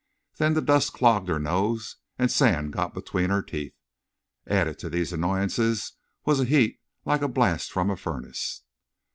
[0.37, 3.75] Then the dust clogged her nose and sand got between her teeth.
[4.47, 5.93] Added to these annoyances
[6.25, 8.63] was a heat like a blast from a furnace.